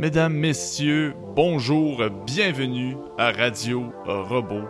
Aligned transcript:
Mesdames, 0.00 0.32
Messieurs, 0.32 1.14
bonjour, 1.36 2.02
bienvenue 2.24 2.96
à 3.18 3.32
Radio 3.32 3.92
Robot, 4.06 4.66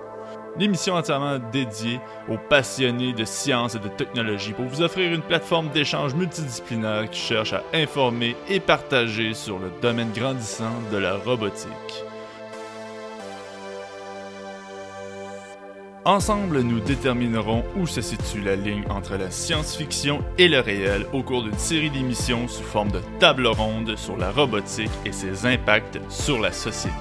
l'émission 0.59 0.95
entièrement 0.95 1.39
dédiée 1.53 2.01
aux 2.29 2.37
passionnés 2.37 3.13
de 3.13 3.25
science 3.25 3.77
et 3.77 3.79
de 3.79 3.87
technologie 3.87 4.53
pour 4.53 4.65
vous 4.65 4.83
offrir 4.83 5.13
une 5.13 5.23
plateforme 5.23 5.69
d'échange 5.69 6.15
multidisciplinaire 6.15 7.09
qui 7.09 7.21
cherche 7.21 7.53
à 7.53 7.63
informer 7.73 8.35
et 8.49 8.59
partager 8.59 9.33
sur 9.33 9.61
le 9.61 9.71
domaine 9.81 10.11
grandissant 10.11 10.75
de 10.91 10.97
la 10.97 11.15
robotique. 11.15 12.10
Ensemble, 16.07 16.61
nous 16.63 16.81
déterminerons 16.81 17.63
où 17.77 17.87
se 17.87 18.01
situe 18.01 18.41
la 18.41 18.57
ligne 18.57 18.85
entre 18.89 19.17
la 19.17 19.31
science-fiction 19.31 20.25
et 20.39 20.49
le 20.49 20.61
réel 20.61 21.05
au 21.13 21.23
cours 21.23 21.43
d'une 21.43 21.59
série 21.59 21.91
d'émissions 21.91 22.49
sous 22.49 22.63
forme 22.63 22.91
de 22.91 23.03
table 23.19 23.47
ronde 23.47 23.97
sur 23.97 24.17
la 24.17 24.31
robotique 24.31 24.91
et 25.05 25.13
ses 25.13 25.45
impacts 25.45 25.99
sur 26.09 26.41
la 26.41 26.53
société. 26.53 26.97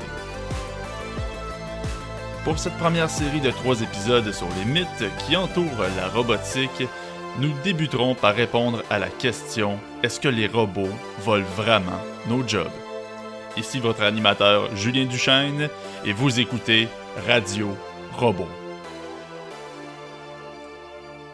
Pour 2.43 2.59
cette 2.59 2.77
première 2.77 3.09
série 3.09 3.39
de 3.39 3.51
trois 3.51 3.81
épisodes 3.81 4.33
sur 4.33 4.47
les 4.57 4.65
mythes 4.65 5.05
qui 5.25 5.37
entourent 5.37 5.85
la 5.95 6.09
robotique, 6.09 6.83
nous 7.39 7.53
débuterons 7.63 8.15
par 8.15 8.35
répondre 8.35 8.83
à 8.89 8.99
la 8.99 9.07
question 9.07 9.79
Est-ce 10.03 10.19
que 10.19 10.27
les 10.27 10.47
robots 10.47 10.89
volent 11.23 11.45
vraiment 11.55 12.01
nos 12.27 12.45
jobs? 12.45 12.67
Ici 13.55 13.79
votre 13.79 14.03
animateur 14.03 14.75
Julien 14.75 15.05
Duchesne 15.05 15.69
et 16.03 16.11
vous 16.11 16.41
écoutez 16.41 16.89
Radio 17.25 17.69
Robot 18.17 18.58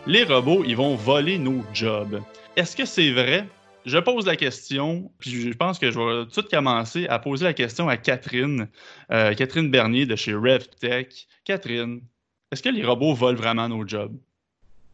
les 0.08 0.23
robots, 0.23 0.64
ils 0.64 0.77
vont 0.77 0.95
voler 0.95 1.40
nos 1.40 1.64
jobs. 1.73 2.22
Est-ce 2.55 2.76
que 2.76 2.86
c'est 2.86 3.12
vrai? 3.12 3.48
Je 3.86 3.98
pose 3.98 4.26
la 4.26 4.36
question, 4.36 5.12
puis 5.20 5.52
je 5.52 5.58
pense 5.58 5.80
que 5.80 5.91
je 5.91 6.00
vais 6.00 6.26
tout 6.32 6.41
de 6.41 6.48
commencer 6.48 7.08
à 7.08 7.20
poser 7.20 7.46
la 7.46 7.54
question 7.54 7.88
à 7.88 7.98
Catherine, 7.98 8.68
euh, 9.12 9.34
Catherine 9.34 9.70
Bernier 9.70 10.05
de 10.05 10.16
chez 10.16 10.34
RevTech. 10.34 11.27
Catherine, 11.44 12.02
est-ce 12.52 12.63
que 12.63 12.70
les 12.70 12.84
robots 12.84 13.13
volent 13.13 13.38
vraiment 13.38 13.68
nos 13.68 13.88
jobs? 13.88 14.16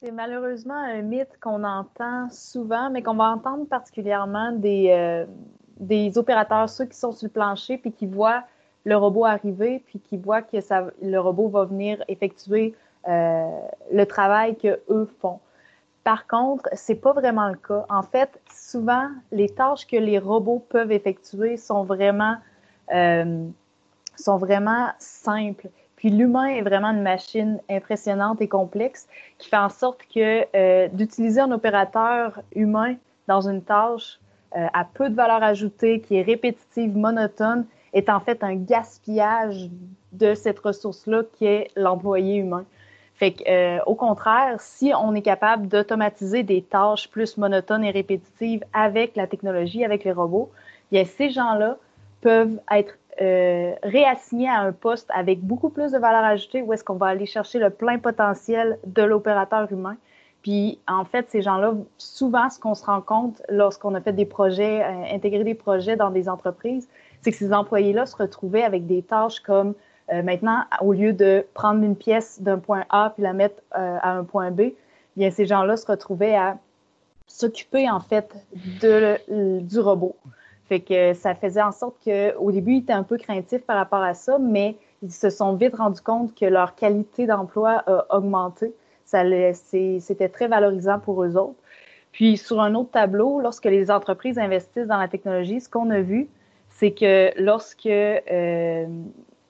C'est 0.02 0.12
malheureusement 0.12 0.78
un 0.78 1.02
mythe 1.02 1.38
qu'on 1.42 1.64
entend 1.64 2.30
souvent, 2.32 2.90
mais 2.90 3.04
qu'on 3.04 3.16
va 3.16 3.26
entendre 3.26 3.68
particulièrement 3.68 4.52
des, 4.54 4.90
euh, 4.90 6.12
opérateurs, 6.16 6.70
ceux 6.70 6.86
qui 6.86 6.98
sont 6.98 7.12
sur 7.12 7.28
le 7.28 7.32
plancher, 7.32 7.78
puis 7.78 7.92
qui 7.92 8.08
voient 8.08 8.44
le 8.84 8.96
robot 8.96 9.26
arriver, 9.26 9.84
puis 9.86 10.00
qui 10.00 10.18
voient 10.18 10.42
que 10.42 10.58
le 11.02 11.18
robot 11.20 11.50
va 11.50 11.66
venir 11.66 12.04
effectuer 12.08 12.74
le 13.08 14.04
travail 14.06 14.56
que 14.56 14.80
eux 14.90 15.10
font. 15.20 15.40
Par 16.04 16.26
contre, 16.28 16.68
c'est 16.74 16.96
pas 16.96 17.14
vraiment 17.14 17.48
le 17.50 17.58
cas. 17.58 17.86
En 17.90 18.02
fait, 18.02 18.40
souvent, 18.52 19.10
les 19.32 19.50
tâches 19.50 19.86
que 19.86 19.98
les 19.98 20.18
robots 20.18 20.66
peuvent 20.70 20.92
effectuer 20.92 21.58
sont 21.58 21.84
vraiment, 21.84 22.38
euh, 22.94 23.46
sont 24.16 24.38
vraiment 24.38 24.90
simples. 24.98 25.70
Puis 25.96 26.10
l'humain 26.10 26.48
est 26.48 26.64
vraiment 26.64 26.90
une 26.90 27.04
machine 27.04 27.60
impressionnante 27.70 28.42
et 28.42 28.48
complexe 28.48 29.08
qui 29.38 29.50
fait 29.50 29.58
en 29.58 29.70
sorte 29.70 30.00
que 30.14 30.46
euh, 30.56 30.88
d'utiliser 30.88 31.42
un 31.42 31.52
opérateur 31.52 32.42
humain 32.56 32.96
dans 33.28 33.48
une 33.48 33.62
tâche 33.62 34.20
euh, 34.58 34.66
à 34.74 34.84
peu 34.84 35.10
de 35.10 35.16
valeur 35.16 35.44
ajoutée, 35.44 36.02
qui 36.02 36.16
est 36.16 36.24
répétitive, 36.24 36.98
monotone, 36.98 37.66
est 37.94 38.10
en 38.10 38.20
fait 38.20 38.44
un 38.44 38.56
gaspillage 38.56 39.70
de 40.14 40.34
cette 40.34 40.58
ressource-là 40.60 41.22
qui 41.34 41.46
est 41.46 41.70
l'employé 41.76 42.38
humain. 42.38 42.66
Fait 43.22 43.34
que, 43.34 43.44
euh, 43.48 43.80
au 43.86 43.94
contraire, 43.94 44.56
si 44.58 44.94
on 45.00 45.14
est 45.14 45.22
capable 45.22 45.68
d'automatiser 45.68 46.42
des 46.42 46.64
tâches 46.64 47.08
plus 47.08 47.38
monotones 47.38 47.84
et 47.84 47.92
répétitives 47.92 48.64
avec 48.74 49.16
la 49.16 49.28
technologie, 49.28 49.86
avec 49.86 50.04
les 50.04 50.12
robots, 50.12 50.50
bien, 50.92 51.06
ces 51.06 51.30
gens-là 51.30 51.78
peuvent 52.22 52.60
être 52.72 52.98
euh, 53.22 53.76
réassignés 53.84 54.50
à 54.50 54.62
un 54.62 54.72
poste 54.72 55.08
avec 55.14 55.40
beaucoup 55.40 55.70
plus 55.70 55.92
de 55.92 56.00
valeur 56.00 56.24
ajoutée 56.24 56.64
où 56.64 56.74
est-ce 56.74 56.84
qu'on 56.84 56.96
va 56.96 57.06
aller 57.06 57.28
chercher 57.28 57.60
le 57.60 57.70
plein 57.70 58.00
potentiel 58.00 58.80
de 58.88 59.04
l'opérateur 59.04 59.72
humain. 59.72 59.98
Puis, 60.42 60.80
en 60.88 61.06
fait, 61.06 61.30
ces 61.30 61.44
gens-là, 61.44 61.76
souvent, 62.00 62.50
ce 62.50 62.60
qu'on 62.60 62.74
se 62.74 62.84
rend 62.84 63.02
compte 63.02 63.44
lorsqu'on 63.50 63.94
a 63.94 64.02
fait 64.02 64.14
des 64.14 64.26
projets, 64.26 64.82
euh, 64.82 65.14
intégré 65.14 65.44
des 65.44 65.54
projets 65.54 65.96
dans 65.96 66.10
des 66.10 66.28
entreprises, 66.28 66.90
c'est 67.22 67.30
que 67.30 67.38
ces 67.38 67.54
employés-là 67.54 68.08
se 68.08 68.16
retrouvaient 68.16 68.64
avec 68.64 68.88
des 68.88 69.04
tâches 69.04 69.42
comme 69.42 69.76
euh, 70.12 70.24
maintenant, 70.24 70.64
au 70.82 70.94
lieu 70.94 71.14
de 71.14 71.46
prendre 71.54 71.84
une 71.84 71.96
pièce 71.96 72.42
d'un 72.42 72.60
point 72.60 72.86
A 72.90 73.12
puis 73.14 73.24
la 73.24 73.34
mettre 73.34 73.62
euh, 73.78 73.98
à 74.02 74.12
un 74.12 74.24
point 74.24 74.52
B, 74.52 74.74
bien, 75.16 75.32
ces 75.32 75.46
gens-là 75.46 75.78
se 75.78 75.86
retrouvaient 75.86 76.36
à 76.36 76.58
s'occuper 77.28 77.90
en 77.90 78.00
fait 78.00 78.36
de, 78.82 79.60
du 79.62 79.80
robot. 79.80 80.16
Fait 80.68 81.14
ça 81.14 81.36
faisait 81.36 81.62
en 81.62 81.72
sorte 81.72 81.96
qu'au 82.04 82.52
début, 82.52 82.74
ils 82.74 82.80
étaient 82.80 82.94
un 82.94 83.04
peu 83.04 83.18
craintifs 83.18 83.64
par 83.64 83.78
rapport 83.78 84.02
à 84.02 84.14
ça, 84.14 84.38
mais 84.40 84.78
ils 85.02 85.12
se 85.12 85.30
sont 85.30 85.56
vite 85.56 85.76
rendus 85.76 86.02
compte 86.02 86.34
que 86.36 86.46
leur 86.46 86.76
qualité 86.76 87.26
d'emploi 87.26 87.84
a 87.88 88.16
augmenté. 88.16 88.74
C'était 89.06 90.30
très 90.30 90.48
valorisant 90.48 91.00
pour 91.00 91.24
eux 91.24 91.36
autres. 91.36 91.60
Puis 92.12 92.38
sur 92.38 92.62
un 92.62 92.76
autre 92.76 92.92
tableau, 92.92 93.40
lorsque 93.42 93.66
les 93.66 93.90
entreprises 93.90 94.38
investissent 94.38 94.88
dans 94.88 94.98
la 94.98 95.08
technologie, 95.08 95.62
ce 95.62 95.70
qu'on 95.70 95.90
a 95.90 96.02
vu, 96.02 96.30
c'est 96.70 96.92
que 96.92 97.32
lorsque 97.42 97.86
euh, 97.86 98.86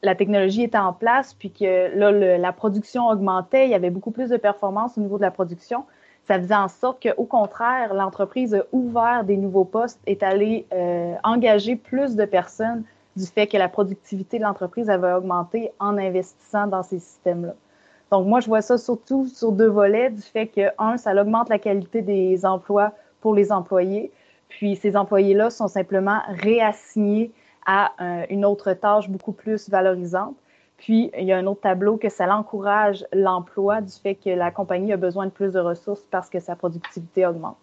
la 0.04 0.16
technologie 0.16 0.64
était 0.64 0.78
en 0.78 0.94
place, 0.94 1.34
puis 1.34 1.52
que 1.52 1.96
là, 1.96 2.12
la 2.38 2.52
production 2.54 3.08
augmentait, 3.08 3.66
il 3.66 3.72
y 3.72 3.76
avait 3.76 3.90
beaucoup 3.90 4.12
plus 4.12 4.30
de 4.30 4.38
performance 4.38 4.98
au 4.98 5.02
niveau 5.02 5.18
de 5.18 5.22
la 5.22 5.32
production. 5.32 5.86
Ça 6.28 6.40
faisait 6.40 6.56
en 6.56 6.68
sorte 6.68 7.04
qu'au 7.04 7.26
contraire, 7.26 7.94
l'entreprise 7.94 8.56
a 8.56 8.64
ouvert 8.72 9.24
des 9.24 9.38
nouveaux 9.38 9.66
postes, 9.66 10.00
est 10.06 10.24
allée 10.24 10.66
euh, 10.74 11.14
engager 11.24 11.76
plus 11.76 12.16
de 12.16 12.26
personnes 12.26 12.84
du 13.16 13.26
fait 13.26 13.48
que 13.48 13.58
la 13.58 13.68
productivité 13.68 14.38
de 14.38 14.44
l'entreprise 14.44 14.90
avait 14.90 15.12
augmenté 15.12 15.72
en 15.80 15.98
investissant 15.98 16.68
dans 16.68 16.84
ces 16.84 17.00
systèmes-là. 17.00 17.54
Donc, 18.12 18.28
moi, 18.28 18.40
je 18.40 18.48
vois 18.48 18.62
ça 18.62 18.78
surtout 18.78 19.28
sur 19.28 19.52
deux 19.52 19.68
volets, 19.68 20.10
du 20.10 20.22
fait 20.22 20.48
que, 20.48 20.62
un, 20.78 20.98
ça 20.98 21.14
augmente 21.20 21.50
la 21.50 21.60
qualité 21.60 22.02
des 22.02 22.46
emplois 22.46 22.92
pour 23.20 23.36
les 23.36 23.52
employés, 23.52 24.12
puis 24.48 24.76
ces 24.76 24.98
employés-là 24.98 25.50
sont 25.50 25.68
simplement 25.68 26.20
réassignés 26.28 27.32
à 27.66 27.92
euh, 28.02 28.26
une 28.30 28.46
autre 28.46 28.74
tâche 28.74 29.10
beaucoup 29.10 29.32
plus 29.32 29.70
valorisante. 29.70 30.36
Puis, 30.78 31.12
il 31.18 31.26
y 31.26 31.32
a 31.32 31.38
un 31.38 31.46
autre 31.46 31.62
tableau 31.62 31.98
que 31.98 32.10
ça 32.10 32.28
encourage 32.36 33.06
l'emploi 33.14 33.82
du 33.82 33.92
fait 33.92 34.16
que 34.16 34.32
la 34.32 34.50
compagnie 34.50 34.92
a 34.94 34.98
besoin 34.98 35.26
de 35.26 35.32
plus 35.32 35.54
de 35.54 35.60
ressources 35.60 36.04
parce 36.10 36.30
que 36.30 36.40
sa 36.40 36.56
productivité 36.56 37.26
augmente. 37.26 37.58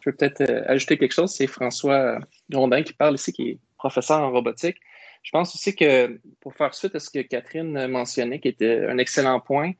Je 0.00 0.10
peux 0.10 0.16
peut-être 0.16 0.42
euh, 0.42 0.62
ajouter 0.66 0.98
quelque 0.98 1.14
chose. 1.14 1.30
C'est 1.30 1.46
François 1.46 2.18
Grondin 2.50 2.82
qui 2.82 2.92
parle 2.92 3.14
ici, 3.14 3.32
qui 3.32 3.50
est 3.50 3.58
professeur 3.78 4.20
en 4.20 4.30
robotique. 4.30 4.76
Je 5.22 5.30
pense 5.30 5.54
aussi 5.54 5.74
que 5.74 6.20
pour 6.40 6.54
faire 6.54 6.74
suite 6.74 6.94
à 6.94 7.00
ce 7.00 7.08
que 7.08 7.20
Catherine 7.20 7.86
mentionnait, 7.86 8.40
qui 8.40 8.48
était 8.48 8.84
un 8.86 8.98
excellent 8.98 9.40
point, 9.40 9.72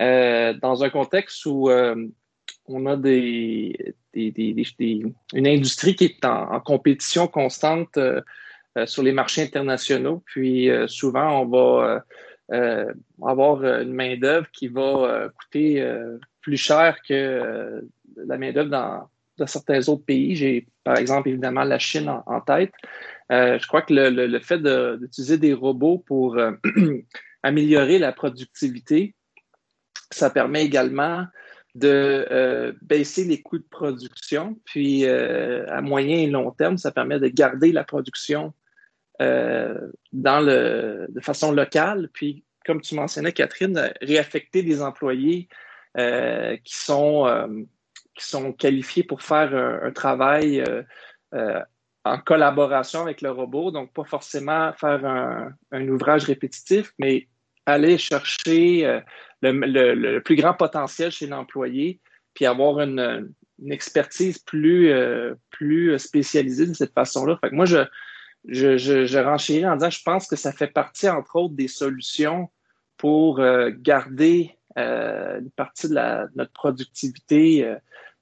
euh, 0.00 0.54
dans 0.54 0.84
un 0.84 0.90
contexte 0.90 1.44
où 1.44 1.68
on 2.66 2.86
a 2.86 2.94
une 4.14 5.14
industrie 5.46 5.94
qui 5.96 6.04
est 6.04 6.24
en, 6.24 6.60
compétition 6.60 7.26
constante 7.26 7.96
euh, 7.96 8.20
sur 8.86 9.02
les 9.02 9.12
marchés 9.12 9.42
internationaux. 9.42 10.22
Puis 10.26 10.70
euh, 10.70 10.86
souvent, 10.86 11.42
on 11.42 11.46
va 11.46 12.04
euh, 12.52 12.92
avoir 13.22 13.64
une 13.64 13.92
main-d'œuvre 13.92 14.50
qui 14.52 14.68
va 14.68 15.28
coûter 15.38 15.86
plus 16.40 16.56
cher 16.56 16.98
que 17.06 17.84
la 18.16 18.38
main-d'œuvre 18.38 18.70
dans, 18.70 19.46
certains 19.46 19.88
autres 19.88 20.04
pays. 20.04 20.36
J'ai, 20.36 20.66
par 20.84 20.96
exemple, 20.96 21.28
évidemment, 21.28 21.64
la 21.64 21.78
Chine 21.78 22.08
en, 22.26 22.40
tête. 22.40 22.72
je 23.30 23.66
crois 23.66 23.82
que 23.82 23.94
le, 23.94 24.38
fait 24.40 24.58
d'utiliser 24.58 25.38
des 25.38 25.52
robots 25.52 25.98
pour 25.98 26.38
améliorer 27.42 27.98
la 27.98 28.12
productivité, 28.12 29.14
ça 30.10 30.30
permet 30.30 30.64
également 30.64 31.26
de 31.74 32.76
baisser 32.82 33.24
les 33.24 33.40
coûts 33.40 33.58
de 33.58 33.68
production. 33.68 34.58
Puis, 34.64 35.06
à 35.06 35.80
moyen 35.80 36.18
et 36.18 36.26
long 36.26 36.50
terme, 36.50 36.76
ça 36.76 36.92
permet 36.92 37.18
de 37.18 37.28
garder 37.28 37.72
la 37.72 37.84
production 37.84 38.52
euh, 38.52 38.61
dans 39.18 40.40
le, 40.40 41.06
de 41.08 41.20
façon 41.20 41.52
locale. 41.52 42.08
Puis, 42.12 42.44
comme 42.64 42.80
tu 42.80 42.94
mentionnais, 42.94 43.32
Catherine, 43.32 43.92
réaffecter 44.00 44.62
des 44.62 44.82
employés 44.82 45.48
euh, 45.98 46.56
qui, 46.64 46.74
sont, 46.76 47.26
euh, 47.26 47.46
qui 48.14 48.26
sont 48.26 48.52
qualifiés 48.52 49.02
pour 49.02 49.22
faire 49.22 49.54
un, 49.54 49.90
travail 49.92 50.64
en 52.04 52.18
collaboration 52.18 53.02
avec 53.02 53.20
le 53.20 53.30
robot. 53.30 53.70
Donc, 53.70 53.92
pas 53.92 54.04
forcément 54.04 54.72
faire 54.74 55.04
un, 55.04 55.88
ouvrage 55.88 56.24
répétitif, 56.24 56.92
mais 56.98 57.28
aller 57.66 57.98
chercher 57.98 59.00
le, 59.40 59.52
le, 59.52 60.20
plus 60.20 60.36
grand 60.36 60.54
potentiel 60.54 61.10
chez 61.10 61.26
l'employé, 61.26 62.00
puis 62.34 62.46
avoir 62.46 62.80
une, 62.80 63.32
une 63.62 63.72
expertise 63.72 64.38
plus, 64.38 64.92
plus 65.50 65.98
spécialisée 65.98 66.66
de 66.66 66.74
cette 66.74 66.92
façon-là. 66.92 67.38
Fait 67.40 67.50
que 67.50 67.54
moi, 67.54 67.66
je, 67.66 67.78
je, 68.48 68.76
je, 68.76 69.18
renchéris 69.18 69.66
en 69.66 69.76
disant 69.76 69.90
je 69.90 70.02
pense 70.02 70.26
que 70.26 70.36
ça 70.36 70.52
fait 70.52 70.66
partie, 70.66 71.08
entre 71.08 71.36
autres, 71.36 71.54
des 71.54 71.68
solutions 71.68 72.48
pour 72.96 73.40
euh, 73.40 73.70
garder 73.74 74.56
euh, 74.78 75.40
une 75.40 75.50
partie 75.50 75.88
de, 75.88 76.36
notre 76.36 76.52
productivité 76.52 77.76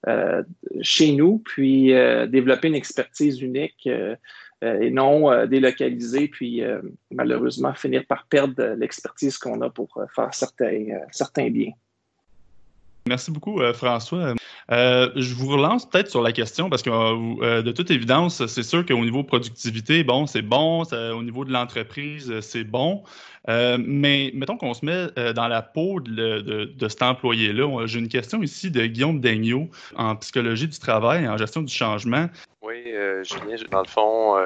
euh, 0.09 0.43
chez 0.83 1.13
nous, 1.13 1.39
puis 1.39 1.93
développer 2.29 2.69
une 2.69 2.75
expertise 2.75 3.41
unique 3.43 3.87
et 4.63 4.91
non 4.91 5.47
délocaliser, 5.47 6.29
puis 6.29 6.63
malheureusement 7.11 7.75
finir 7.75 8.07
par 8.07 8.27
perdre 8.27 8.75
l'expertise 8.79 9.37
qu'on 9.37 9.61
a 9.61 9.69
pour 9.69 10.03
faire 10.15 10.33
certains, 10.33 10.87
certains 11.11 11.51
biens. 11.51 11.73
Merci 13.07 13.31
beaucoup, 13.31 13.61
François. 13.75 14.35
Euh, 14.71 15.11
je 15.17 15.35
vous 15.35 15.49
relance 15.49 15.89
peut-être 15.89 16.11
sur 16.11 16.23
la 16.23 16.33
question 16.33 16.71
parce 16.71 16.83
que 16.83 16.91
euh, 16.91 17.63
de 17.63 17.73
toute 17.73 17.91
évidence, 17.91 18.47
c'est 18.47 18.63
sûr 18.63 18.87
qu'au 18.87 19.01
niveau 19.01 19.25
productivité, 19.25 20.05
bon, 20.05 20.27
c'est 20.27 20.43
bon, 20.43 20.83
au 20.83 21.23
niveau 21.23 21.45
de 21.45 21.53
l'entreprise, 21.53 22.41
c'est 22.41 22.65
bon. 22.65 23.03
Euh, 23.49 23.79
mais 23.81 24.31
mettons 24.35 24.59
qu'on 24.59 24.75
se 24.75 24.85
met 24.85 25.33
dans 25.33 25.49
la 25.49 25.63
peau 25.63 26.01
de, 26.01 26.71
cet 26.89 27.03
employé-là. 27.03 27.87
J'ai 27.87 27.99
une 27.99 28.09
question 28.09 28.43
ici 28.43 28.71
de 28.71 28.85
Guillaume 28.87 29.21
Daigneault 29.21 29.69
en 29.97 30.15
psychologie 30.17 30.69
du 30.69 30.79
travail 30.79 31.25
et 31.25 31.29
en 31.29 31.37
gestion 31.37 31.63
du 31.63 31.73
changement. 31.73 32.27
Oui, 32.63 32.85
Julien, 33.23 33.57
dans 33.71 33.81
le 33.81 33.89
fond, 33.89 34.37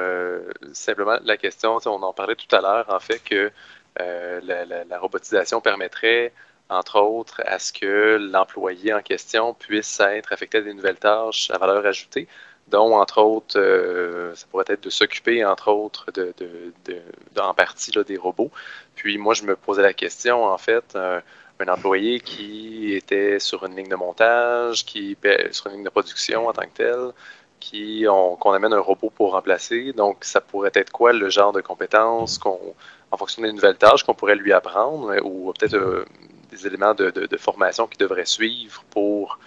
simplement 0.73 1.19
la 1.25 1.37
question, 1.37 1.79
on 1.85 2.03
en 2.03 2.13
parlait 2.13 2.37
tout 2.37 2.55
à 2.55 2.61
l'heure, 2.61 2.87
en 2.89 3.01
fait, 3.01 3.23
que 3.23 3.51
la, 3.99 4.99
robotisation 4.99 5.61
permettrait 5.61 6.33
entre 6.71 7.01
autres, 7.01 7.43
à 7.47 7.59
ce 7.59 7.73
que 7.73 8.19
l'employé 8.19 8.93
en 8.95 9.03
question 9.03 9.55
puisse 9.55 10.01
être 10.01 10.33
affecté 10.33 10.59
à 10.59 10.61
des 10.63 10.75
nouvelles 10.75 10.99
tâches 10.99 11.51
à 11.51 11.59
valeur 11.59 11.85
ajoutée, 11.87 12.27
dont, 12.69 12.97
entre 12.97 13.21
autres, 13.21 13.59
euh, 13.59 14.35
ça 14.35 14.47
pourrait 14.51 14.65
être 14.69 14.85
de 14.85 14.91
s'occuper, 14.91 15.45
entre 15.45 15.71
autres, 15.71 16.11
de, 16.13 16.33
en 17.39 17.55
partie 17.55 17.91
des 18.07 18.17
robots. 18.17 18.51
Puis 18.95 19.19
moi, 19.19 19.35
je 19.35 19.45
me 19.45 19.57
posais 19.57 19.83
la 19.83 19.93
question, 19.93 20.45
en 20.45 20.59
fait, 20.59 20.97
un, 20.97 21.23
employé 21.69 22.21
qui 22.21 22.93
était 22.95 23.39
sur 23.39 23.65
une 23.65 23.75
ligne 23.77 23.89
de 23.89 23.97
montage, 23.97 24.85
qui 24.85 25.17
sur 25.51 25.69
une 25.69 25.75
ligne 25.75 25.85
de 25.85 25.89
production 25.91 26.47
en 26.49 26.53
tant 26.53 26.63
que 26.63 26.77
tel, 26.77 27.13
qui 27.61 28.05
qu'on 28.05 28.53
amène 28.53 28.75
un 28.75 28.81
robot 28.81 29.11
pour 29.11 29.33
remplacer. 29.33 29.93
Donc, 29.95 30.25
ça 30.25 30.41
pourrait 30.41 30.73
être 30.75 30.91
quoi 30.93 31.13
le 31.13 31.31
genre 31.31 31.53
de 31.53 31.63
compétences 31.63 32.39
qu'on, 32.39 32.75
en 33.11 33.17
fonction 33.17 33.43
des 33.43 33.53
nouvelles 33.53 33.77
tâches 33.77 34.05
qu'on 34.05 34.15
pourrait 34.15 34.35
lui 34.37 34.53
apprendre, 34.53 35.15
ou 35.25 35.53
peut-être 35.53 35.75
euh, 35.75 36.05
des 36.55 36.67
éléments 36.67 36.95
de, 36.95 37.37
formation 37.37 37.87
qui 37.87 37.99
devraient 37.99 38.27
suivre 38.27 38.85
pour, 38.91 39.39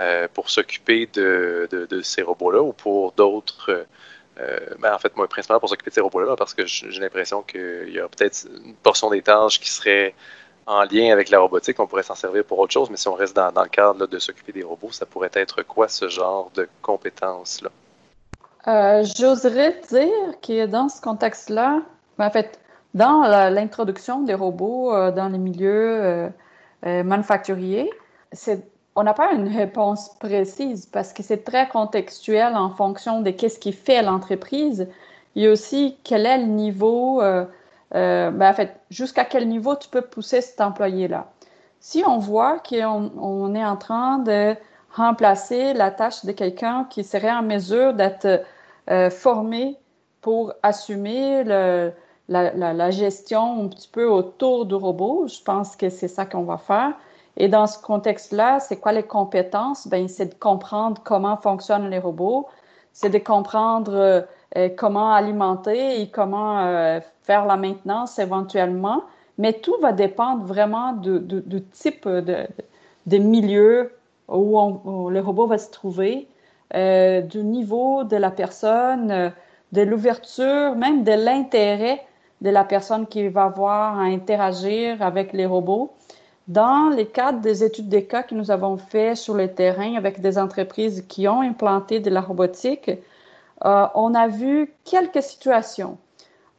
euh, 0.00 0.26
pour 0.32 0.50
s'occuper 0.50 1.08
de, 1.12 2.00
ces 2.02 2.22
robots-là 2.22 2.62
ou 2.62 2.72
pour 2.72 3.12
d'autres. 3.12 3.86
Euh, 4.40 4.60
ben, 4.80 4.92
en 4.92 4.98
fait, 4.98 5.16
moi, 5.16 5.28
principalement 5.28 5.60
pour 5.60 5.68
s'occuper 5.68 5.90
de 5.90 5.94
ces 5.94 6.00
robots-là, 6.00 6.34
parce 6.36 6.54
que 6.54 6.66
j'ai 6.66 7.00
l'impression 7.00 7.42
qu'il 7.42 7.90
y 7.90 8.00
a 8.00 8.08
peut-être 8.08 8.46
une 8.64 8.74
portion 8.74 9.10
des 9.10 9.22
tâches 9.22 9.60
qui 9.60 9.70
serait 9.70 10.14
en 10.66 10.82
lien 10.82 11.12
avec 11.12 11.28
la 11.28 11.40
robotique, 11.40 11.78
on 11.78 11.86
pourrait 11.86 12.02
s'en 12.02 12.14
servir 12.14 12.42
pour 12.44 12.58
autre 12.58 12.72
chose, 12.72 12.88
mais 12.90 12.96
si 12.96 13.06
on 13.06 13.14
reste 13.14 13.36
dans, 13.36 13.52
le 13.54 13.68
cadre 13.68 14.06
de 14.06 14.18
s'occuper 14.18 14.52
des 14.52 14.62
robots, 14.62 14.90
ça 14.90 15.04
pourrait 15.04 15.30
être 15.34 15.62
quoi 15.62 15.88
ce 15.88 16.08
genre 16.08 16.50
de 16.54 16.66
compétences-là? 16.80 17.70
Euh, 18.66 19.04
j'oserais 19.04 19.78
dire 19.90 20.40
que 20.40 20.64
dans 20.66 20.88
ce 20.88 21.02
contexte-là, 21.02 21.82
ben, 22.16 22.26
en 22.26 22.30
fait, 22.30 22.58
dans 22.94 23.22
l'introduction 23.50 24.22
des 24.22 24.34
robots 24.34 25.10
dans 25.10 25.28
les 25.28 25.38
milieux 25.38 26.00
euh, 26.00 26.28
manufacturier, 26.84 27.90
on 28.96 29.02
n'a 29.02 29.14
pas 29.14 29.32
une 29.32 29.48
réponse 29.48 30.10
précise 30.20 30.86
parce 30.86 31.12
que 31.12 31.22
c'est 31.22 31.44
très 31.44 31.68
contextuel 31.68 32.54
en 32.54 32.70
fonction 32.70 33.22
de 33.22 33.30
qu'est-ce 33.30 33.58
qui 33.58 33.72
fait 33.72 34.02
l'entreprise. 34.02 34.88
Il 35.34 35.42
y 35.42 35.46
a 35.46 35.50
aussi 35.50 35.98
quel 36.04 36.26
est 36.26 36.38
le 36.38 36.44
niveau, 36.44 37.20
euh, 37.20 37.44
euh, 37.94 38.30
ben, 38.30 38.50
en 38.50 38.54
fait, 38.54 38.80
jusqu'à 38.90 39.24
quel 39.24 39.48
niveau 39.48 39.74
tu 39.74 39.88
peux 39.88 40.02
pousser 40.02 40.40
cet 40.40 40.60
employé-là. 40.60 41.32
Si 41.80 42.04
on 42.06 42.18
voit 42.18 42.60
qu'on 42.60 43.10
on 43.18 43.54
est 43.54 43.64
en 43.64 43.76
train 43.76 44.18
de 44.18 44.54
remplacer 44.92 45.74
la 45.74 45.90
tâche 45.90 46.24
de 46.24 46.32
quelqu'un 46.32 46.86
qui 46.88 47.02
serait 47.02 47.32
en 47.32 47.42
mesure 47.42 47.94
d'être 47.94 48.44
formé 49.10 49.76
pour 50.20 50.52
assumer 50.62 51.42
le, 51.42 51.92
la, 52.28 52.90
gestion 52.90 53.64
un 53.64 53.68
petit 53.68 53.88
peu 53.88 54.06
autour 54.06 54.66
du 54.66 54.74
robot. 54.74 55.26
Je 55.28 55.42
pense 55.42 55.76
que 55.76 55.88
c'est 55.88 56.08
ça 56.08 56.26
qu'on 56.26 56.44
va 56.44 56.58
faire. 56.58 56.92
Et 57.36 57.48
dans 57.48 57.66
ce 57.66 57.78
contexte-là, 57.78 58.60
c'est 58.60 58.76
quoi 58.76 58.92
les 58.92 59.02
compétences? 59.02 59.88
Ben, 59.88 60.08
c'est 60.08 60.26
de 60.26 60.34
comprendre 60.34 61.02
comment 61.04 61.36
fonctionnent 61.36 61.90
les 61.90 61.98
robots, 61.98 62.46
c'est 62.92 63.10
de 63.10 63.18
comprendre 63.18 63.92
euh, 63.94 64.20
euh, 64.56 64.68
comment 64.76 65.12
alimenter 65.12 66.00
et 66.00 66.08
comment 66.08 66.60
euh, 66.60 67.00
faire 67.22 67.44
la 67.44 67.56
maintenance 67.56 68.18
éventuellement. 68.18 69.02
Mais 69.36 69.52
tout 69.52 69.74
va 69.82 69.92
dépendre 69.92 70.44
vraiment 70.44 70.92
du, 70.92 71.20
type 71.72 72.08
de, 72.08 72.46
de, 73.06 73.18
milieu 73.18 73.96
où, 74.28 74.60
où, 74.60 75.10
le 75.10 75.20
robot 75.20 75.48
va 75.48 75.58
se 75.58 75.70
trouver, 75.72 76.28
du 76.72 77.42
niveau 77.42 78.04
de 78.04 78.16
la 78.16 78.30
personne, 78.30 79.32
de 79.72 79.82
l'ouverture, 79.82 80.76
même 80.76 81.02
de 81.02 81.12
l'intérêt 81.12 82.00
de 82.44 82.50
la 82.50 82.62
personne 82.62 83.06
qui 83.06 83.26
va 83.28 83.44
avoir 83.44 83.98
à 83.98 84.02
interagir 84.02 85.02
avec 85.02 85.32
les 85.32 85.46
robots. 85.46 85.94
Dans 86.46 86.90
les 86.94 87.06
cadres 87.06 87.40
des 87.40 87.64
études 87.64 87.88
des 87.88 88.04
cas 88.04 88.22
que 88.22 88.34
nous 88.34 88.50
avons 88.50 88.76
fait 88.76 89.14
sur 89.14 89.34
le 89.34 89.48
terrain 89.48 89.94
avec 89.96 90.20
des 90.20 90.36
entreprises 90.38 91.06
qui 91.08 91.26
ont 91.26 91.40
implanté 91.40 92.00
de 92.00 92.10
la 92.10 92.20
robotique, 92.20 92.90
euh, 93.64 93.86
on 93.94 94.14
a 94.14 94.28
vu 94.28 94.74
quelques 94.84 95.22
situations. 95.22 95.96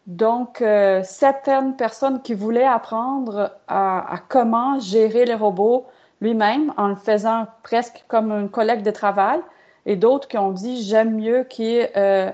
Donc, 0.07 0.61
euh, 0.61 1.01
certaines 1.03 1.75
personnes 1.75 2.21
qui 2.23 2.33
voulaient 2.33 2.65
apprendre 2.65 3.51
à, 3.67 4.15
comment 4.27 4.79
gérer 4.79 5.25
les 5.25 5.35
robots 5.35 5.85
lui-même 6.19 6.73
en 6.77 6.87
le 6.87 6.95
faisant 6.95 7.45
presque 7.61 8.03
comme 8.07 8.31
un 8.31 8.47
collègue 8.47 8.81
de 8.81 8.91
travail, 8.91 9.39
et 9.85 9.95
d'autres 9.95 10.27
qui 10.27 10.39
ont 10.39 10.51
dit 10.51 10.81
j'aime 10.83 11.15
mieux 11.15 11.43
qu'il 11.43 11.87
euh, 11.95 12.31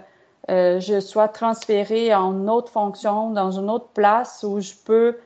euh, 0.50 0.80
je 0.80 1.00
sois 1.00 1.28
transférée 1.28 2.14
en 2.14 2.34
une 2.34 2.50
autre 2.50 2.72
fonction, 2.72 3.32
dans 3.32 3.52
une 3.52 3.70
autre 3.70 3.90
place 3.94 4.44
où 4.48 4.60
je 4.60 4.74
peux 4.86 5.18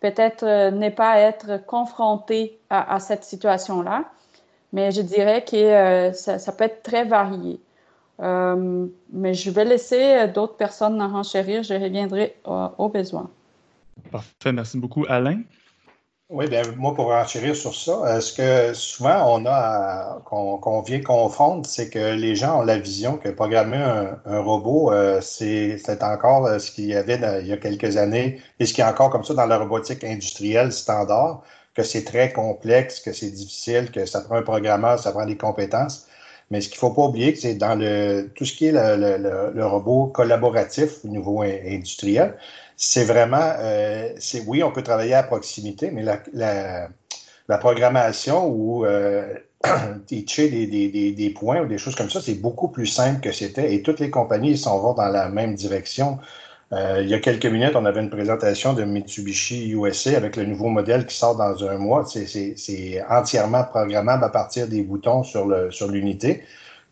peut-être 0.00 0.42
euh, 0.44 0.70
ne 0.70 0.88
pas 0.90 1.18
être 1.18 1.64
confrontée 1.66 2.58
à, 2.70 2.98
cette 2.98 3.24
situation-là. 3.24 4.04
Mais 4.72 4.90
je 4.90 5.00
dirais 5.00 5.44
que 5.44 5.56
euh, 5.56 6.12
ça, 6.12 6.52
peut 6.52 6.64
être 6.64 6.82
très 6.82 7.04
varié. 7.04 7.60
mais 8.18 9.34
je 9.34 9.50
vais 9.50 9.64
laisser 9.64 10.26
d'autres 10.28 10.56
personnes 10.56 11.00
en 11.00 11.08
renchérir. 11.08 11.62
Je 11.62 11.74
reviendrai 11.74 12.36
au 12.44 12.88
besoin. 12.88 13.30
Parfait. 14.10 14.52
Merci 14.52 14.78
beaucoup. 14.78 15.04
Alain? 15.08 15.42
Oui, 16.30 16.48
bien, 16.48 16.62
moi, 16.76 16.94
pour 16.94 17.12
enchérir 17.12 17.54
sur 17.54 17.74
ça, 17.74 17.92
euh, 18.06 18.20
ce 18.20 18.32
que 18.32 18.72
souvent 18.74 19.38
on 19.38 19.44
a, 19.46 20.20
qu'on 20.24 20.80
vient 20.82 21.00
confondre, 21.02 21.66
c'est 21.66 21.90
que 21.90 22.14
les 22.14 22.34
gens 22.34 22.60
ont 22.60 22.62
la 22.62 22.78
vision 22.78 23.18
que 23.18 23.28
programmer 23.28 23.76
un, 23.76 24.40
robot, 24.40 24.90
euh, 24.92 25.20
c'est 25.20 26.02
encore 26.02 26.46
euh, 26.46 26.58
ce 26.58 26.70
qu'il 26.72 26.86
y 26.86 26.94
avait 26.94 27.20
il 27.42 27.46
y 27.46 27.52
a 27.52 27.58
quelques 27.58 27.98
années 27.98 28.40
et 28.58 28.64
ce 28.64 28.72
qui 28.72 28.80
est 28.80 28.84
encore 28.84 29.10
comme 29.10 29.22
ça 29.22 29.34
dans 29.34 29.44
la 29.46 29.58
robotique 29.58 30.02
industrielle 30.02 30.72
standard, 30.72 31.42
que 31.74 31.82
c'est 31.82 32.04
très 32.04 32.32
complexe, 32.32 33.00
que 33.00 33.12
c'est 33.12 33.30
difficile, 33.30 33.90
que 33.90 34.06
ça 34.06 34.22
prend 34.22 34.36
un 34.36 34.42
programmeur, 34.42 34.98
ça 34.98 35.12
prend 35.12 35.26
des 35.26 35.36
compétences. 35.36 36.06
Mais 36.50 36.60
ce 36.60 36.68
qu'il 36.68 36.78
faut 36.78 36.90
pas 36.90 37.02
oublier, 37.02 37.34
c'est 37.36 37.54
dans 37.54 37.74
le, 37.74 38.30
tout 38.34 38.44
ce 38.44 38.54
qui 38.54 38.66
est 38.66 38.72
le, 38.72 39.52
le 39.54 39.66
robot 39.66 40.06
collaboratif 40.08 41.04
au 41.04 41.08
niveau 41.08 41.42
industriel, 41.42 42.36
c'est 42.76 43.04
vraiment, 43.04 43.52
euh, 43.58 44.10
c'est 44.18 44.40
oui, 44.46 44.62
on 44.62 44.72
peut 44.72 44.82
travailler 44.82 45.14
à 45.14 45.22
proximité, 45.22 45.90
mais 45.90 46.02
la, 46.02 46.20
la, 46.32 46.88
la 47.48 47.58
programmation 47.58 48.46
ou 48.48 48.84
euh, 48.84 49.34
teacher 50.06 50.48
des, 50.48 50.66
des, 50.66 51.12
des, 51.12 51.30
points 51.30 51.60
ou 51.60 51.66
des 51.66 51.78
choses 51.78 51.94
comme 51.94 52.10
ça, 52.10 52.20
c'est 52.20 52.34
beaucoup 52.34 52.68
plus 52.68 52.86
simple 52.86 53.20
que 53.20 53.32
c'était 53.32 53.74
et 53.74 53.82
toutes 53.82 54.00
les 54.00 54.10
compagnies 54.10 54.56
s'en 54.58 54.78
vont 54.80 54.94
dans 54.94 55.08
la 55.08 55.28
même 55.28 55.54
direction. 55.54 56.18
Euh, 56.72 57.00
il 57.02 57.08
y 57.08 57.14
a 57.14 57.20
quelques 57.20 57.46
minutes, 57.46 57.76
on 57.76 57.84
avait 57.84 58.00
une 58.00 58.10
présentation 58.10 58.72
de 58.72 58.84
Mitsubishi 58.84 59.70
USA 59.70 60.16
avec 60.16 60.34
le 60.36 60.44
nouveau 60.44 60.68
modèle 60.68 61.06
qui 61.06 61.16
sort 61.16 61.36
dans 61.36 61.62
un 61.64 61.78
mois. 61.78 62.04
C'est 62.06 63.04
entièrement 63.08 63.64
programmable 63.64 64.24
à 64.24 64.30
partir 64.30 64.66
des 64.66 64.82
boutons 64.82 65.22
sur 65.22 65.46
l'unité. 65.88 66.42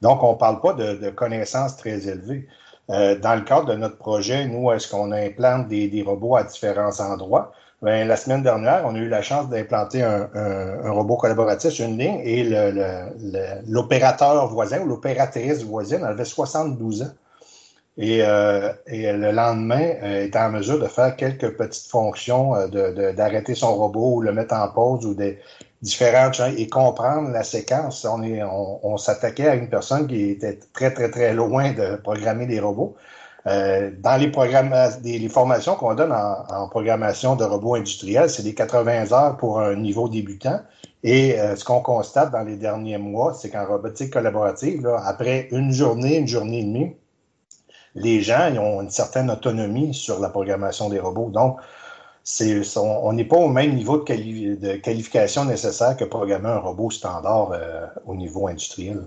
Sur 0.01 0.09
Donc, 0.11 0.23
on 0.23 0.35
ne 0.35 0.39
parle 0.39 0.61
pas 0.61 0.75
de, 0.75 0.95
de 0.95 1.11
connaissances 1.11 1.77
très 1.77 2.07
élevées. 2.07 2.47
Euh, 2.91 3.19
dans 3.19 3.35
le 3.35 3.43
cadre 3.43 3.67
de 3.67 3.75
notre 3.75 3.97
projet, 3.97 4.47
nous, 4.47 4.71
est-ce 4.73 4.89
qu'on 4.89 5.13
implante 5.13 5.69
des, 5.69 6.03
robots 6.05 6.37
à 6.37 6.45
différents 6.45 7.01
endroits? 7.01 7.53
Bien, 7.81 8.05
la 8.05 8.17
semaine 8.17 8.43
dernière, 8.43 8.83
on 8.87 8.95
a 8.95 8.99
eu 8.99 9.09
la 9.09 9.23
chance 9.23 9.49
d'implanter 9.49 10.03
un, 10.03 10.29
robot 10.91 11.17
collaboratif 11.17 11.71
sur 11.71 11.87
une 11.87 11.99
ligne 11.99 12.21
et 12.23 12.45
l'opérateur 13.67 14.47
voisin 14.49 14.81
ou 14.83 14.87
l'opératrice 14.87 15.65
voisine 15.65 16.05
avait 16.05 16.25
72 16.25 17.03
ans. 17.03 17.11
Et, 17.99 18.23
euh, 18.23 18.73
et 18.87 19.13
le 19.13 19.33
lendemain, 19.33 19.95
euh, 20.03 20.25
était 20.25 20.39
en 20.39 20.51
mesure 20.51 20.79
de 20.79 20.87
faire 20.87 21.15
quelques 21.15 21.57
petites 21.57 21.91
fonctions, 21.91 22.55
euh, 22.55 23.13
d'arrêter 23.13 23.55
son 23.55 23.75
robot 23.75 24.17
ou 24.17 24.21
le 24.23 24.33
mettre 24.33 24.55
en 24.55 24.69
pause 24.69 25.05
ou 25.05 25.15
des, 25.15 25.39
différentes 25.83 26.35
choses 26.35 26.55
et 26.57 26.69
comprendre 26.69 27.31
la 27.31 27.43
séquence. 27.43 28.05
On, 28.05 28.23
est, 28.23 28.43
on, 28.43 28.97
s'attaquait 28.97 29.49
à 29.49 29.55
une 29.57 29.69
personne 29.69 30.07
qui 30.07 30.31
était 30.31 30.59
très, 30.73 30.93
très, 30.95 31.11
très 31.11 31.33
loin 31.35 31.73
de 31.73 31.97
programmer 31.97 32.47
des 32.47 32.61
robots. 32.61 32.97
Euh, 33.49 33.91
dans 33.99 34.21
les, 34.21 34.31
programmes, 34.31 34.73
les 35.03 35.29
formations 35.29 35.75
qu'on 35.75 35.95
donne 35.95 36.13
en, 36.13 36.69
programmation 36.69 37.35
de 37.35 37.45
robots 37.45 37.75
industriels, 37.75 38.31
c'est 38.31 38.45
des 38.45 38.55
80 38.55 39.13
heures 39.13 39.37
pour 39.37 39.61
un 39.61 39.75
niveau 39.75 40.09
débutant. 40.09 40.61
Et 41.03 41.41
euh, 41.41 41.57
ce 41.57 41.65
qu'on 41.65 41.81
constate 41.81 42.31
dans 42.31 42.45
les 42.45 42.57
derniers 42.57 42.99
mois, 42.99 43.35
c'est 43.35 43.51
qu'en 43.51 43.67
robotique 43.67 44.13
collaborative, 44.13 44.83
là, 44.83 45.03
après 45.05 45.49
une 45.51 45.73
journée, 45.73 46.17
une 46.17 46.29
journée 46.29 46.61
et 46.61 46.65
demie, 46.65 46.97
les 47.97 48.23
gens 48.23 48.49
ils 48.53 48.59
ont 48.59 48.81
une 48.83 48.91
certaine 48.91 49.31
autonomie 49.31 49.93
sur 49.93 50.21
la 50.21 50.29
programmation 50.29 50.89
des 50.89 51.01
robots. 51.01 51.31
Donc, 51.31 51.59
on 52.77 53.13
n'est 53.13 53.25
pas 53.25 53.37
au 53.37 53.49
même 53.49 53.75
niveau 53.75 53.99
de, 53.99 54.77
qualification 54.77 55.45
nécessaire 55.45 55.97
que 55.97 56.05
programmer 56.05 56.49
un 56.49 56.59
robot 56.59 56.91
standard 56.91 57.53
euh, 57.53 57.87
au 58.07 58.15
niveau 58.15 58.49
industriel. 58.49 59.03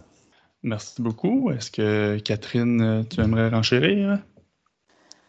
Merci 0.64 1.02
beaucoup. 1.02 1.52
Est-ce 1.52 1.72
que 1.72 2.18
Catherine, 2.20 3.06
tu 3.10 3.22
aimerais 3.22 3.50
renchérir? 3.50 4.20